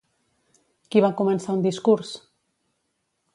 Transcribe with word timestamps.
Qui 0.95 1.03
va 1.05 1.11
començar 1.19 1.55
un 1.59 1.61
discurs? 1.67 2.15